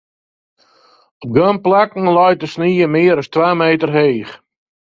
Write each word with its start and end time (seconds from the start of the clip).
Op 1.23 1.29
guon 1.35 1.57
plakken 1.65 2.13
leit 2.17 2.39
de 2.41 2.49
snie 2.55 2.87
mear 2.93 3.17
as 3.21 3.27
twa 3.33 3.49
meter 3.61 3.91
heech. 3.97 4.33